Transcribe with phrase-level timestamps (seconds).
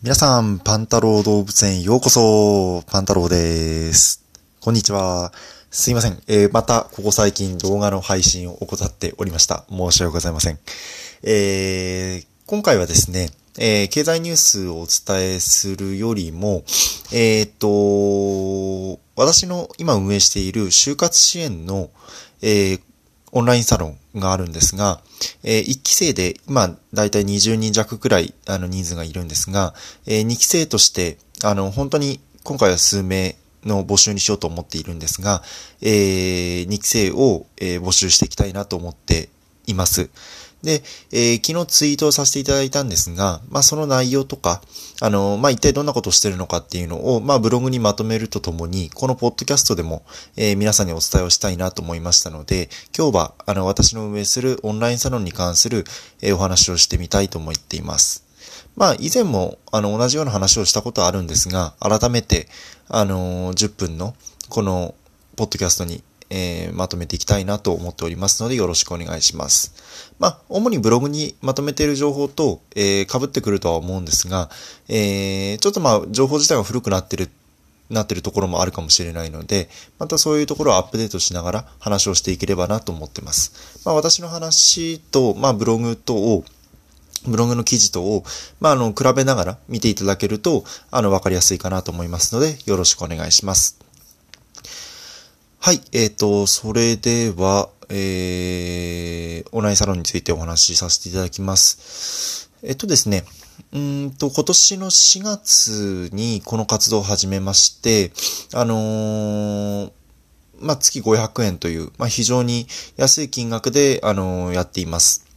[0.00, 4.24] 皆さん、パンタロー動物園ようこそ、パンタローです。
[4.60, 5.32] こんにちは。
[5.72, 6.22] すいません。
[6.28, 9.64] えー、また、ここ最近動画の配信を怠っておりました。
[9.68, 10.58] 申し訳ございません。
[11.24, 16.62] えー、今回はですね、えー、経済ニュースをお伝えするよりも、
[17.12, 21.90] えっ、と、私の今運営している就活支援の、
[22.40, 22.80] えー、
[23.32, 25.00] オンラインサロンがあるんですが、
[25.42, 29.74] えー、1期生で、今、だいたい20人弱くらい、あの、人数がいるんですが、
[30.06, 35.42] えー、2期生として、あの、本当に、今回は数名の募集にしようと思っているんですが、
[35.82, 39.28] えー、2期生を、えー、募集していきたいなと思って
[39.66, 40.10] います。
[40.62, 44.60] で、えー、昨日ツイートをさせていただいたんですが、まあその内容とか、
[45.00, 50.02] あの、まあ一体どんなことをしてるのかっていうのを、まあブログにまとめるとともに、このポッドキャストでも、
[50.36, 55.84] えー、皆さんにお伝えをしたいなと思いましたので、今日は、あの、私の運営するオンラインサロンに関する、
[56.22, 58.24] えー、お話をしてみたいと思っています。
[58.76, 62.48] まあ以前も、あの、同じような話をしたことはあるんですが、改めて、
[62.88, 64.14] あの、10分の、
[64.48, 64.94] この、
[65.36, 69.72] ポッドキャストにえー、まとめていきたいなと思っておりますのでよろしくお願いします。
[70.18, 74.50] まあ、主にブログにまとめている情報と、えー、被ってくるとは思うんですが、
[74.88, 77.30] えー、ちょっとまあ、情報自体が古くなってる
[77.90, 79.68] なってるところもあるかもしれないので、
[79.98, 83.80] またそういうところをアップデートしながら話をしていければなと思ってます。
[83.84, 86.44] まあ私の話と、まあブログとを、
[87.26, 88.24] ブログの記事とを、
[88.60, 93.87] まああの、比べながら見ていただけると、あの、わかりやすいかなと思いますので、よろしくお願いします。
[95.60, 102.50] はい、えっ、ー、と、それでは、えー、オンラインサロンについてお話しさせていただきます。
[102.62, 103.24] えっとですね、
[103.72, 108.12] うんと、今年の4月にこの活動を始めまして、
[108.54, 109.92] あのー、
[110.60, 115.27] まあ、月500円という、まあ、非常に安い金額で、あの、やっています。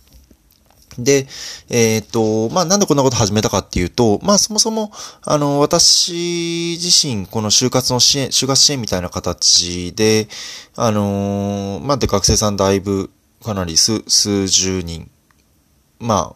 [0.98, 1.28] で、
[1.70, 4.92] えっ、と、まあ、なんでこんなこと始めたかっていうと、まあ、そもそも、
[5.24, 10.28] あの、私自身、この就活の支援、就活支援みたいな形で、
[10.76, 13.10] あのまあ、で、学生さんだいぶ、
[13.44, 15.10] かなり数、数十人、
[16.00, 16.36] ま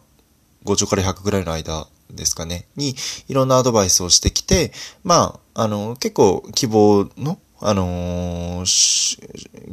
[0.64, 2.94] 50から100ぐらいの間ですかね、に、
[3.28, 4.72] いろんなアドバイスをしてきて、
[5.04, 8.64] まあ、あの、結構希望の、あの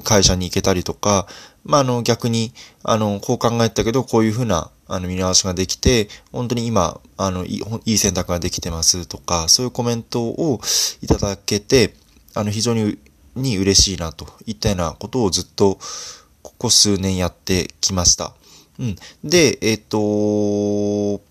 [0.03, 1.27] 会社に行けたりとか、
[1.65, 10.59] まあ、あの、逆に、あの、こう考えたけど、こういうふうな、あの、見直しができて、本当に今、あの、いい選択ができてますとか、そういうコメントを
[11.01, 11.93] いただけて、
[12.33, 12.97] あの、非常に、
[13.35, 15.79] に嬉しいなといったようなことをずっと、
[16.41, 18.33] ここ数年やってきました。
[18.79, 18.95] うん。
[19.23, 21.21] で、えっ、と、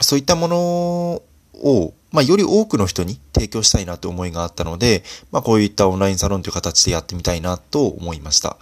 [0.00, 1.22] そういったもの
[1.54, 8.56] を、まあ、より多くの人に提供したいなという思いがあったので、まあ、こういったオンラインサロンという形でやってみたいなと思いました。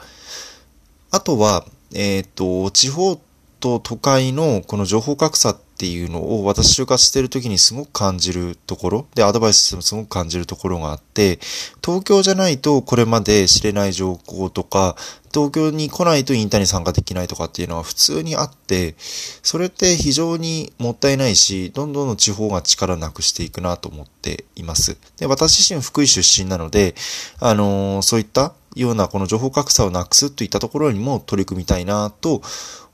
[1.11, 1.65] あとは、
[1.95, 3.21] えっ、ー、と、地方
[3.61, 11.39] と都会のこの情報格差っっていうのを私就活してる時にすごく感じるところ、で、アドバイスしてもすごく感じるところがあって、
[11.85, 14.97] 東京じゃないとこれまで知れない情報とか、
[15.35, 18.95] 東京に来ないとインターに参加できないとかっていうのは普通にあって、
[19.43, 24.97] それって非常にもったいないし、どんどん地方が力なくしていくなと思っています。
[25.19, 26.95] で、私自身福井出身なので、
[27.39, 32.41] あのー、そういったようなこの情報格差をなくすといったところにも取り組みたいなと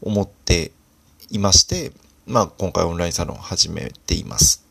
[0.00, 0.72] 思って
[1.30, 1.92] いまして、
[2.26, 4.64] まあ今回オンラインサロン始めています。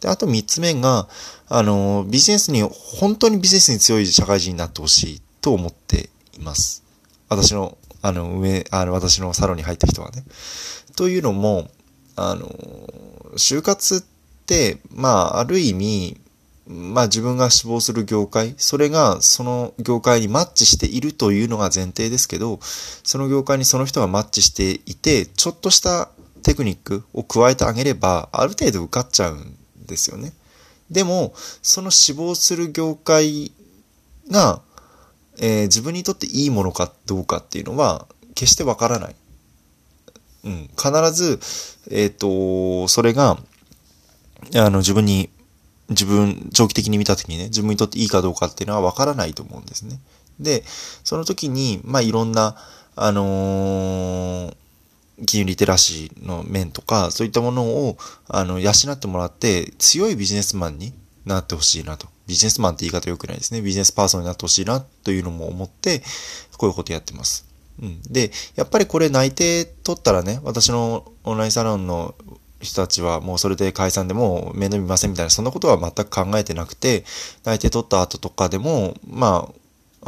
[0.00, 1.08] で、あと三つ目が、
[1.48, 6.84] あの、ビジネスに、本当にビジネスに強い社会人になってほしいと思っています。
[7.28, 10.24] 私の、あの、上、あの、私のサロンに入った人はね。
[10.96, 11.68] というのも、
[12.14, 12.48] あの、
[13.36, 14.00] 就活っ
[14.46, 16.20] て、まあ、ある意味、
[16.68, 26.10] まあ自分が志望する業界、それがその業界にマッチしているというのが前提ですけど、その業界にその人がマッチしていて、ちょっとした
[26.42, 29.56] テクニックを加えてあげれば、ある程度受かっちゃうん
[29.86, 30.32] ですよね。
[30.90, 33.52] でも、その志望する業界
[34.30, 34.62] が、
[35.38, 39.16] えー、自分にとっていいものかどうかっていうのは、決してわからない。
[40.44, 40.70] うん。
[40.76, 41.40] 必ず、
[41.90, 43.38] えっ、ー、と、それが、
[44.54, 45.30] あの、自分に
[45.90, 49.98] 自分、長期的に見たときにね、自分にとっていいかどうかっていうのはわからないと思うんですね。
[50.38, 52.56] で、その時に、まあ、いろんな、
[52.94, 54.56] あのー、
[55.26, 57.98] 金融リテラシーの面とか、そういったものを、
[58.28, 60.92] あの、養ってもらって、強いビジネスマンに
[61.24, 62.06] なってほしいなと。
[62.26, 63.62] ビジネスマンって言い方良くないですね。
[63.62, 66.02] ビジネスパーソンになってほしいなというのも思って、
[66.56, 67.46] こういうことやってます。
[67.80, 68.02] うん。
[68.02, 72.14] で、やっぱりこれ内定取ったらね、私のオンラインサロンの
[72.60, 77.04] 人たちはもうそれで解散でも面倒見ませんみたいな、そんなことは全く考えてなくて、
[77.44, 79.57] 内定取った後とかでも、まあ、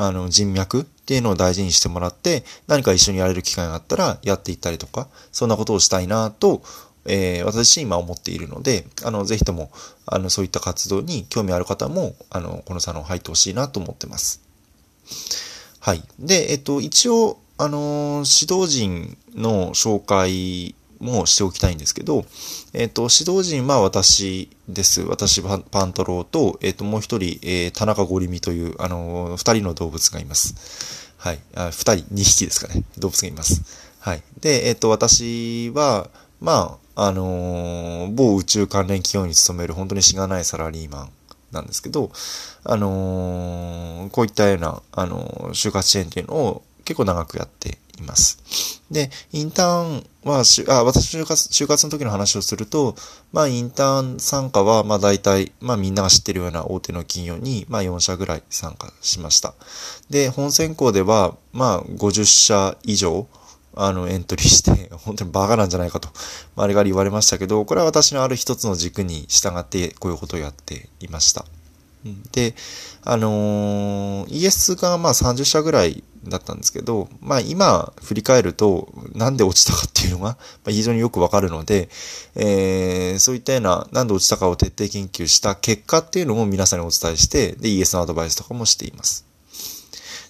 [0.06, 6.62] あの、人脈っていうのを大事にしてもらって、何か一緒にやれる機会があったらやっていったりとか、そんなことをしたいなと
[7.06, 9.70] えー、私今思っているので、あの、ぜひとも、
[10.06, 14.43] あの、そういった活動に興味ある方も、あの、このサロン入ってほしいなと思ってます。
[15.81, 16.03] はい。
[16.19, 22.25] で、えっと、一応、あの指導陣の紹介もしておきたいんですけど、
[22.75, 25.00] えっ、と、指導陣は私です。
[25.02, 31.14] 私、パンタローと、えっ、と、もう一人、えー、田中ゴリミという、あの二人の動物がいます。
[31.17, 31.38] はい。
[31.55, 32.85] あ二人、二匹ですかね。
[32.99, 33.62] 動物がいます。
[34.00, 34.23] はい。
[34.41, 36.08] で、えっ、と、私は、
[36.41, 41.11] まあ、あの、某宇宙関連企業に勤める本当にしがないサラリーマン
[41.50, 42.11] なんですけど、
[42.64, 48.82] あの、こういったような、あの、就活支援っていうのを結構長くやっています。
[48.91, 52.97] で、インターンは、あ、私就活、就活の時の話をすると、
[53.32, 59.55] まあ、インターン参加は、まあ、大体、まあ、みんなが知ってるような大手の企業に、まあ、4社ぐらい参加しました。
[60.08, 63.29] で、本選考では、まあ、50社以上、
[63.76, 66.08] あの、エントリーして、 本当にバカなんじゃないかと、
[66.56, 71.44] あれが言われましたけど、これは私のある一つの軸に従ってこういうことをやっていました。
[72.32, 72.55] で、
[73.05, 80.37] あのー、ES がまあ30社ぐらいだったんですけど、まあ今振り返るとなんで落ちたかっていうのが
[80.67, 81.88] 非常によくわかるので、
[82.37, 89.26] えー、そういったようななんで落ちたかを徹底研究した結果っていうのも皆さんにお伝えして、で ES のアドバイスとかもしています。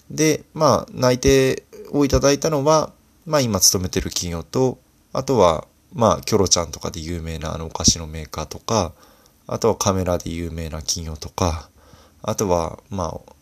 [0.09, 2.93] で、まあ内定をいただいたのは、
[3.25, 4.79] まあ今勤めてる企業と、
[5.13, 8.93] あとはまあキョロちゃんとかで有名なあのお菓子のメーカーとか、
[9.47, 11.69] あとはカメラで有名な企業とか、
[12.23, 13.33] あとは、まあ、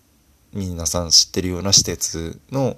[0.54, 2.78] 皆さん知ってるような私鉄の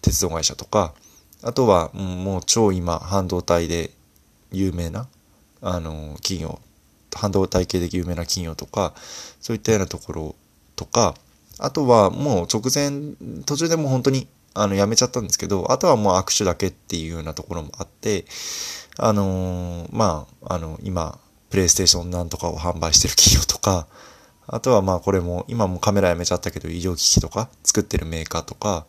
[0.00, 0.94] 鉄道会社とか、
[1.42, 3.90] あとはもう超今半導体で
[4.52, 5.08] 有名な、
[5.60, 6.60] あの、企業、
[7.14, 8.94] 半導体系で有名な企業とか、
[9.40, 10.34] そういったようなところ
[10.76, 11.14] とか、
[11.58, 13.14] あとはもう直前、
[13.44, 18.24] 途中でもう本当にあの、辞めちゃったんですけど、あとはもう握手だけっていうようなところもあって、
[18.98, 21.18] あのー、まあ、あの、今、
[21.50, 23.86] プレイステーションなんとかを販売してる企業とか、
[24.46, 28.86] あとはまあこれも、今もカメラやめちゃったけど医療機器とか作ってるメーカーとか、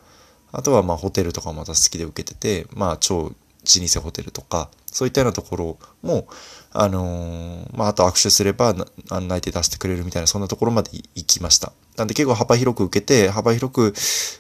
[0.52, 3.32] あとはまあホテルとかまた好きで受けてて、まあ超
[3.64, 6.28] 老舗ホテルとか、そういったようなところも、
[6.72, 8.76] あのー、まああと握手すれば
[9.10, 11.72] 案内定出してくれるみたいな、そんなところまで行きました。
[11.98, 13.94] なんで結構幅広く受けて、幅広く、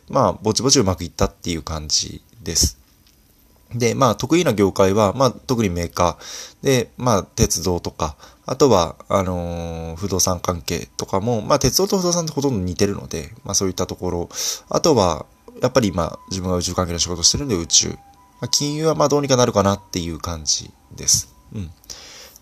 [0.10, 2.78] まあぼちぼちうまくいったっていう感じです。
[3.74, 14.30] で、まあ得意な業界は、まあ特にメーカーで、まあ鉄道とか、あとは、あのー、不動産関係とかも、まあ、鉄道と不動産ってほとんど似てるので、まあ、そういったところ。
[14.70, 15.26] あとは、
[15.62, 17.90] やっぱり今、自分が宇宙関係の仕事してるんで宇宙。
[17.90, 17.96] ま
[18.42, 21.34] あ、金融はまあどうにかなるかなっていう感じです。
[21.56, 21.72] うん。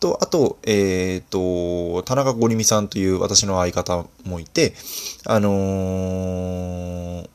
[0.01, 4.73] と、あと、えっ、ー、と、田中ゴリミさんという私の相方もいて、
[5.25, 7.29] あのー、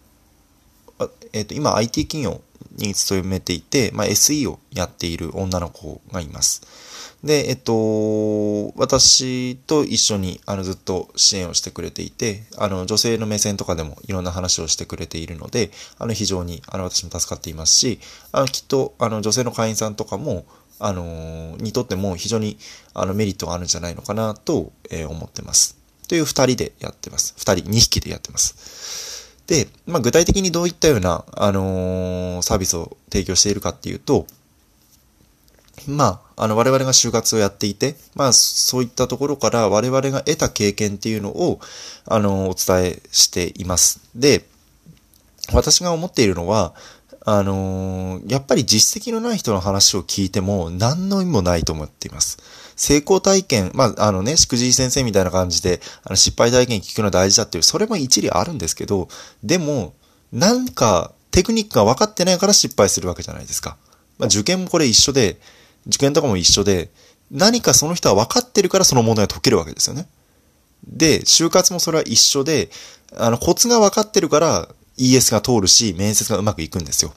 [1.33, 2.43] えっ、と、今 IT 企業
[2.77, 6.63] に勤めていて、まあ、SE をやっている女の子がいます。
[7.25, 17.99] で、えっと、私と一緒に、あの、ずっと支援をしてくれていて、あの、女性の目線とかでもいろんな話をしてくれているので、あの、非常に、あの、私も助かっていますし、
[18.33, 20.45] あの、きっと、あの、女性の会員さんとかも、
[20.79, 22.59] あの、にとっても非常に、
[22.93, 25.77] あの、メリットがあるんじゃないのかなと、えー、思ってます。
[26.09, 27.35] という二人でやってます。
[27.39, 29.16] 二人、二匹でやってます。
[29.47, 34.27] で、まあ、具体的にどういったような、あのー、サービスを提供しているかっていうと、
[35.87, 41.61] まあ、あの、我々が就活をやっていて、まあ、そういったところから我々が得た経験っていうのを、
[42.07, 44.01] あの、お伝えしています。
[44.15, 44.45] で、
[45.53, 46.75] 私が思っているのは、
[47.25, 52.39] あのー、やっぱり実績のない人の話を聞いても何の意味もないと思っています。
[52.77, 59.09] 成功体験、まあ、あのね、しくじり先生みたいな感じで、あの失敗体験聞くのは大事だっていう、それも一理あるんですけど、
[59.43, 59.95] でも、
[60.33, 63.77] なんかテクニックが分かってないから失敗するわけじゃないですか。
[64.19, 65.41] まあ、受験もこれ一緒で、
[65.87, 66.91] 受験とかも一緒で、
[67.31, 70.09] 何かその人は分かってるからその問題が解けるわけですよね。
[70.87, 72.71] で、就活もそれは一緒で、
[73.17, 74.69] あの、コツが分かってるから
[74.99, 77.13] ES が通るし、面接がうまくいくんですよ。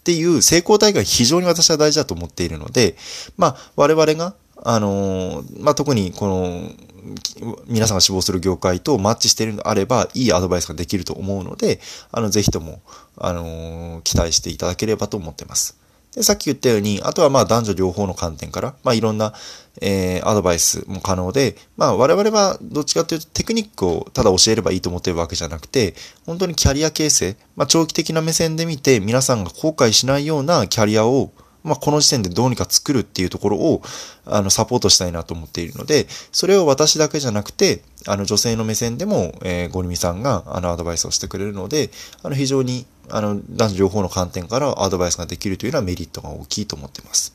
[0.00, 2.96] っていう成功体が非常に私は大事だと思っているので、
[3.36, 6.70] まあ、我々が、あのー、まあ、特にこの、
[7.66, 11.80] 皆さんが志望する業界とマッチしているのであれば、いいアドバイスができると思うので、
[12.10, 12.80] あの、ぜひとも、
[13.18, 15.84] あのー、期待していただければと思ってます。
[16.14, 19.34] で、さっき言ったように、あとはまあ男女両方の観点から、まあいろんな、
[19.80, 25.94] えー、アドバイスも可能で、まあ我々はどっちかというとテクニックをただ教えればいいと思ってるわけじゃなくて、
[26.24, 31.32] 本当にキャリア形成、まあ長期的な目線で見て皆さんが後悔しないようなキャリアを
[31.64, 33.82] まあ、この時点でどうにか作るっていうところを、
[34.26, 41.90] あの、サポートしたいなと思っているので、それを私だけじゃなくて、あの、女性の目線でも、えー、ゴリミさんが、あの、アドバイスをしてくれるので、
[42.22, 47.34] あの、非常に、あの、男女両方の観点からアドバイスができるというのはメリットが大きいと思っています。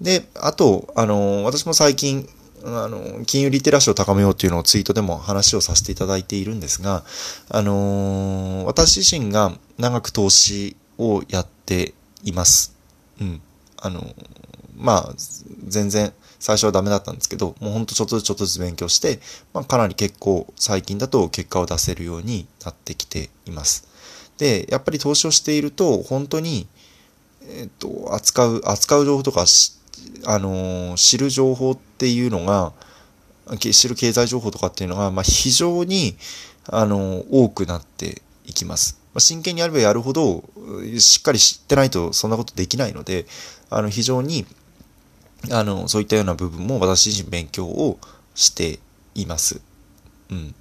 [0.00, 2.28] で、あと、あの、私も最近、
[2.64, 7.04] あの、金融リテラシーを高めようっていうのをツイートでも話をさせていただいているんですが、
[7.48, 11.94] あの私自身が長く投資をやって
[12.24, 12.77] います。
[13.20, 13.40] うん。
[13.80, 14.14] あの
[14.76, 15.14] まあ、
[15.66, 19.18] 全然最初はダメだったんですけど、もうほんとちょっとずつちょっとずつ勉強して、
[19.52, 23.88] まあ、かなり結構最近だと結果を出せるようになってきています。
[24.38, 26.68] で、やっぱり投資をしていると、本当に、
[27.42, 29.46] えっと、扱う、扱う情報とか、
[30.26, 32.72] あの、知る情報っていうのが、
[33.58, 36.16] 知る経済情報とかっていうのが、まあ、非常に、
[36.66, 39.00] あの、多くなっていきます。
[39.18, 40.44] ま、真剣にやればやるほど、
[40.98, 43.26] しっかり知ってないとそんなことできないので、
[43.68, 44.46] あの、非常に、
[45.50, 47.98] あの、そういったような部分も私自身勉強を
[48.34, 48.78] して
[49.14, 49.60] います。
[50.30, 50.54] うん。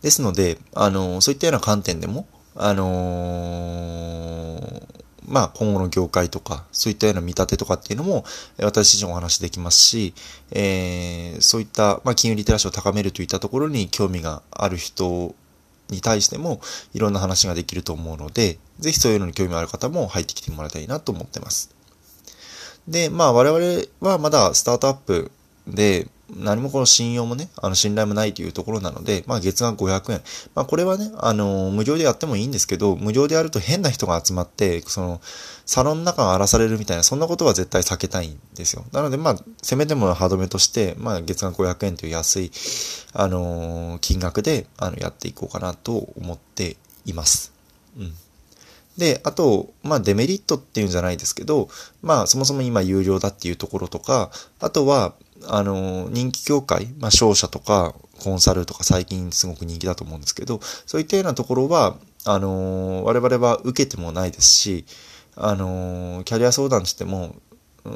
[0.00, 8.24] ですので、あの、そういったような観点でも、あのーまあ、今後の業界とか、そういったような見立てとかっていうのも、
[8.58, 10.14] 私自身お話できますし、
[10.50, 15.34] えー、そういった、まあ、金融リテラシーを高めるといったところに興味がある人
[15.94, 16.60] に対しても、
[16.92, 21.74] いろんな話ができると思うので、ぜひそういうのに興味ある方も入ってきてもらいたいなと思ってます。
[22.88, 25.30] で、まあ、我々はまだスタートアップ
[25.66, 30.20] で、何もこの信用もね、あの信頼もないというところなので、まあ月額500円。
[30.54, 35.20] まあこれはね、あの、無料でやってもいいんですけど、無料でやると変な人が集まって、その、
[35.66, 38.84] サロンの中が荒らされるみたいな、そんなことは絶対避けたいんですよ。
[38.92, 42.50] なのでまあ、せめても歯止めとして、まあ月額500円という安い、
[43.12, 46.76] あの金額で、あの、やっていこうかなと思って
[47.06, 47.52] います。
[47.98, 48.12] うん。
[48.96, 51.68] で、あと、まあデメリットっていうんじゃないですけど、
[52.02, 55.14] まあそもそも今有料だっていうところとか、あとは、
[55.46, 64.84] あの、人気協会、まあ商社とかコンサルとか最近すごく人気だと思うんですけど、そういったようなところは、あの、我々は受けてもないですし、
[65.36, 67.36] あの、キャリア相談しても、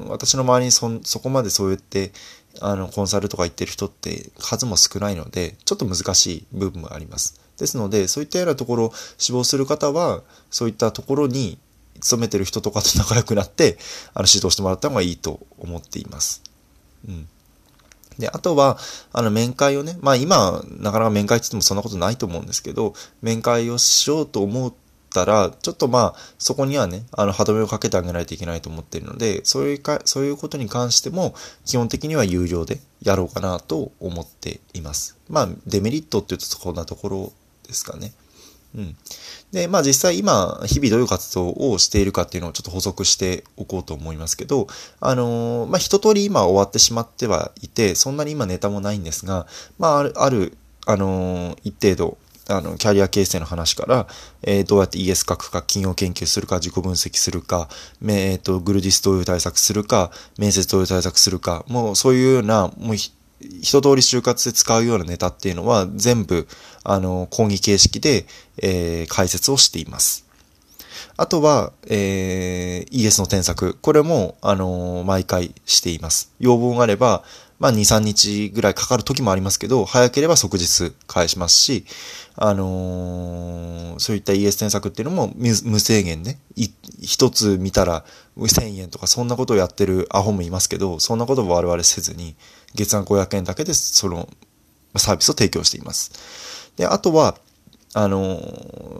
[0.09, 2.13] 私の周りにそ、そこまでそうやって、
[2.61, 7.41] あの、コンサルとか行ってる人って数も少ないので、ちょっと難しい部分もあります。
[7.57, 11.59] ですので、そういったようなところ志望する方は、そういったところに
[12.01, 13.79] 勤めてる人とかと仲良くなって、
[14.15, 16.43] あの、指導してもらった方がいいと思っています。
[17.07, 17.29] うん。
[18.19, 18.79] で、あとは、
[19.13, 24.75] あの、面会をね、まあ今、なかなか面会って言ってもそんなことないと思うんですけど、面会をしようと思っ
[25.15, 35.17] たら、ちょっとまあ、そこにはね、あの、歯止めをかけてあげないといけないと思っているので、そういうか、そういうことに関しても、基本的には有料でやろうかなと思っています。
[35.29, 37.33] まあ、デメリットって言うとこんなところ
[37.69, 38.13] ですかね。
[38.75, 38.97] うん。
[39.53, 44.67] で、まあ実際今、日々どういう活動をしているかっていうのをちょっと補足しておこうと思いますけど、
[45.01, 49.47] あの、まあ一通り今終わってしまってはいて、そんなに今ネタもないんですが、
[49.79, 52.19] まあある、ある、あの、一定度、
[52.51, 54.07] あの、キャリア形成の話から、
[54.43, 57.69] えー、どうやって ES 書くか、企業研究するか、自己分析するか、
[58.03, 62.97] えっ、ー、と、グルディスどういう対策するか、面接どういう対策するか、もうそういうような、もう
[63.41, 66.49] 一通り就活で使うようなネタっていうのは全部、
[66.85, 68.27] あの、講義形式で、
[68.63, 70.27] えー、解説をしています。
[71.17, 73.77] あとは、えー、ES の添削。
[73.81, 76.33] これも、あのー、毎回しています。
[76.39, 77.25] 要望があれば、
[77.59, 81.85] まあ、2、3日ぐらいかかる時もありますけど、早ければ即日返しますし、
[82.37, 86.39] あのー、そういった ES 添削っていうのも無制限、ね、
[87.01, 88.05] 一つ見たら
[88.37, 92.37] 1000円とかそんなことをやってるアホもいますけど、そんなことも我々せずに、
[92.79, 94.29] 月額500円だけでその
[94.97, 96.73] サービスを提供しています。
[96.77, 97.37] で、あとは、
[97.95, 98.41] あの、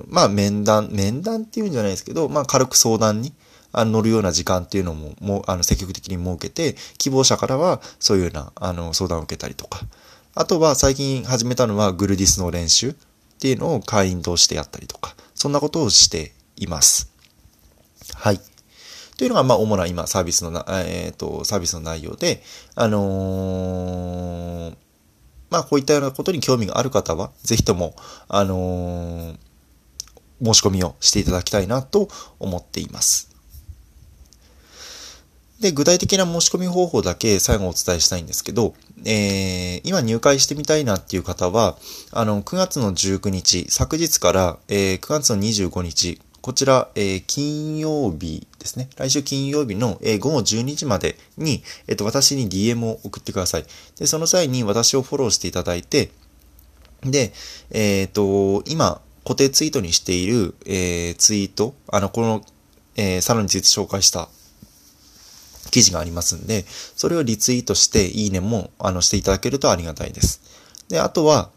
[0.09, 3.33] まあ、面談、面談っていうんじゃないですけど、まあ、軽く相談に、
[3.71, 9.81] あの乗るような時間っていうのも、もうあの、積極的に設けて、希望者からは、そういうような、あの、相談を受けたりとか。
[10.35, 12.95] あとは、最近始めたのは、グルディスの練習っ
[13.39, 17.11] ていうのを会員同士でやったりとか、そんなことをしています。
[18.15, 18.41] はい。
[19.19, 22.41] というのが、まあ、主な今、サービスのな、えっ、ー、と、サービスの内容で、
[22.77, 24.77] あのー、
[25.51, 27.97] まあ、こういったようなことに興味がある方は、ぜひとも、
[28.29, 29.37] あのー、
[30.41, 32.09] 申し込みをしていただきたいなと
[32.39, 33.29] 思っています。
[35.59, 41.77] で、具体的な申し込み方法だけ最後お伝えしたいんですけど、えー、今入会してみたいなっていう方は、
[42.13, 48.89] あの、9月の19日、昨日から、えー、9月の25日、こちら、えー、金曜日ですね。
[48.97, 53.67] 来週金曜日の、えー、午後12時までに、えっ、と、私に DM を送ってください。
[53.99, 56.09] で、その際に私をフォローしていただいて、
[57.03, 57.35] で、
[57.71, 62.43] えっ、と、今、固定ツイートにしている、えツイート、あの、この、
[62.97, 64.31] えサロンについて紹介した
[65.71, 66.65] 記事がありますんで、
[66.97, 70.41] それをリツイートして、いいねも、あの、していただけるとありがたいです。
[70.89, 71.51] で、あとは、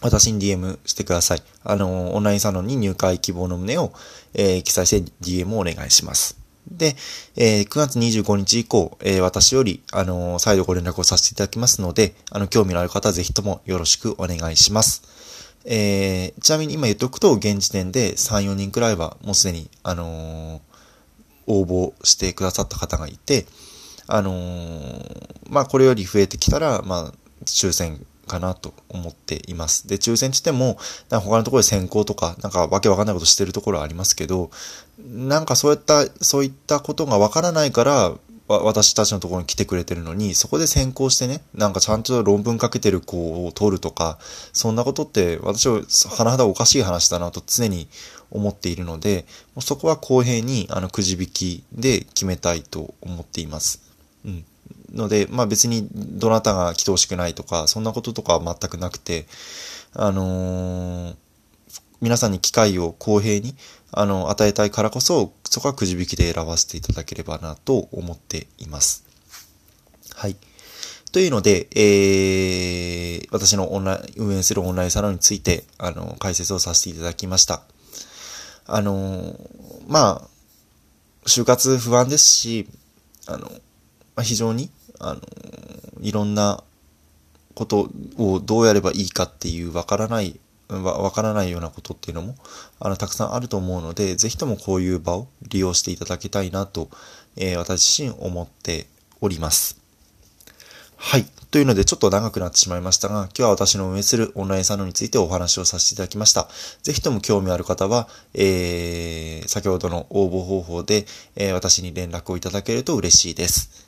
[0.00, 1.42] 私に DM してください。
[1.64, 3.92] あの、オンラインサロンに入会希望の旨を、
[4.34, 6.38] えー、記載して DM をお願いします。
[6.70, 6.96] で、
[7.36, 15.02] えー、9月25日以降、えー、私より、あのー、再度ご連絡をさせていただきますので、あの、興味のある方はぜひともよろしくお願いします。
[15.64, 20.60] え、ちなみに今言っておくと、現時点で3、4人くらいはもうすでに、あの、
[21.46, 23.46] 応募してくださった方がいて、
[24.06, 24.32] あの、
[25.48, 27.12] まあ、これより増えてきたら、まあ、
[27.44, 29.88] 抽選かなと思っています。
[29.88, 30.78] で、抽選ってても、
[31.10, 34.50] 他のところで選考とか、なんかわけわかんないことしてるところはありますけど、
[34.98, 38.12] なんかそういった、そういったことがわからないから、
[38.48, 44.18] 私たちのところに来てくれてるのに、そこで先行してね、なんかちゃんと論文かけてる子を取るとか、
[44.54, 47.88] そんなことって私は甚だおかしい話だなと常に
[48.30, 53.82] 思っているので、もうそこは公平にあのくじ引きで決めたいと思っています。
[54.24, 54.44] うん。
[54.92, 59.26] ので、まあ別にどなたが来てほしくないとか、そんなこととかは全くなくて、
[59.92, 61.16] あのー、
[62.00, 63.54] 皆さんに機会を公平に、
[63.90, 69.04] あの、与えたいからこそ、そこはくじ引きで選ばせていただければなと思っています。
[70.14, 70.36] はい。
[71.10, 77.62] というので、えー、私のオンライン、運営するオンラインサロンについて、あの、解説をさせていただきました。
[78.66, 79.34] あの、
[79.86, 80.28] まあ、
[81.26, 82.68] 就活不安ですし、
[83.26, 85.20] あの、まあ、非常に、あの、
[86.00, 86.62] いろんな
[87.54, 90.38] ことをどうやればいいかっていうわからない
[90.68, 92.34] わからないようなことっていうのも、
[92.78, 96.90] あの、たくさんあると思うので、ぜひともこういう場を利用していただきたいなと、
[97.36, 98.86] えー、私自身思って
[99.22, 99.80] おります。
[100.96, 101.26] はい。
[101.50, 106.48] というので、ちょっと長くなってしまいましたが、今日は私の運営するオンラインサロンについてお話をさせていただきました。
[106.82, 113.87] ぜひとも興味ある方は、えー、先ほどの応募方法で、えー、私に連絡をいただけると嬉しいです。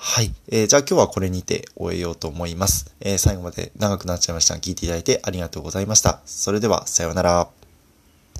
[0.00, 0.32] はい。
[0.48, 2.94] えー、じゃあ今日はこれにて終えようと思います。
[3.00, 6.20] えー、最後まで長くなっちゃいました聞いていただいてありがとうございました。
[6.24, 7.48] それでは、さようなら。